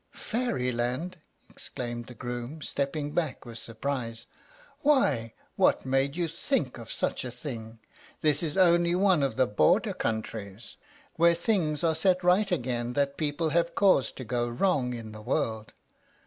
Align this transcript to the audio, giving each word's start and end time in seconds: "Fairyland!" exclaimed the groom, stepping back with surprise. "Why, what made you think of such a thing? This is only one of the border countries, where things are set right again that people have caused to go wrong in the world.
"Fairyland!" 0.15 1.17
exclaimed 1.47 2.07
the 2.07 2.15
groom, 2.15 2.63
stepping 2.63 3.11
back 3.11 3.45
with 3.45 3.59
surprise. 3.59 4.25
"Why, 4.79 5.35
what 5.57 5.85
made 5.85 6.15
you 6.15 6.27
think 6.27 6.79
of 6.79 6.91
such 6.91 7.23
a 7.23 7.29
thing? 7.29 7.77
This 8.21 8.41
is 8.41 8.57
only 8.57 8.95
one 8.95 9.21
of 9.21 9.35
the 9.35 9.45
border 9.45 9.93
countries, 9.93 10.75
where 11.17 11.35
things 11.35 11.83
are 11.83 11.93
set 11.93 12.23
right 12.23 12.51
again 12.51 12.93
that 12.93 13.15
people 13.15 13.49
have 13.49 13.75
caused 13.75 14.15
to 14.17 14.23
go 14.23 14.49
wrong 14.49 14.95
in 14.95 15.11
the 15.11 15.21
world. 15.21 15.71